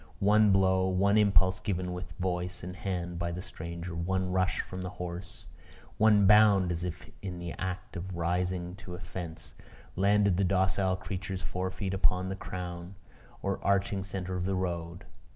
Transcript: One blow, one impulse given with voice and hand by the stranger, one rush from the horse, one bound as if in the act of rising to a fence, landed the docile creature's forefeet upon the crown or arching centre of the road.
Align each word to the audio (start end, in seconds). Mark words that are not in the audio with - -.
One 0.17 0.51
blow, 0.51 0.87
one 0.87 1.15
impulse 1.15 1.59
given 1.59 1.93
with 1.93 2.13
voice 2.13 2.63
and 2.63 2.75
hand 2.75 3.19
by 3.19 3.31
the 3.31 3.43
stranger, 3.43 3.93
one 3.93 4.31
rush 4.31 4.59
from 4.61 4.81
the 4.81 4.89
horse, 4.89 5.45
one 5.99 6.25
bound 6.25 6.71
as 6.71 6.83
if 6.83 7.11
in 7.21 7.37
the 7.37 7.53
act 7.59 7.95
of 7.95 8.15
rising 8.15 8.73
to 8.77 8.95
a 8.95 8.99
fence, 8.99 9.53
landed 9.95 10.37
the 10.37 10.43
docile 10.43 10.95
creature's 10.95 11.43
forefeet 11.43 11.93
upon 11.93 12.29
the 12.29 12.35
crown 12.35 12.95
or 13.43 13.63
arching 13.63 14.03
centre 14.03 14.35
of 14.35 14.45
the 14.45 14.55
road. 14.55 15.05